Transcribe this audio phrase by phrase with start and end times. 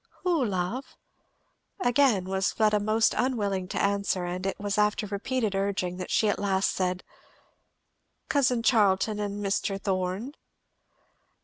[0.23, 0.97] "Who, love?"
[1.79, 6.27] Again was Fleda most unwilling to answer, and it was after repeated urging that she
[6.27, 7.03] at last said,
[8.27, 9.79] "Cousin Charlton and Mr.
[9.79, 10.33] Thorn."